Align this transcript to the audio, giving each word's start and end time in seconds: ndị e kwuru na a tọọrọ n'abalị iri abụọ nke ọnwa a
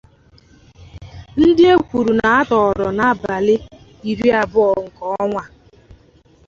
ndị 1.41 1.63
e 1.73 1.75
kwuru 1.85 2.11
na 2.19 2.27
a 2.39 2.41
tọọrọ 2.49 2.87
n'abalị 2.97 3.55
iri 4.09 4.27
abụọ 4.41 4.69
nke 4.85 5.03
ọnwa 5.19 5.43
a 5.47 5.49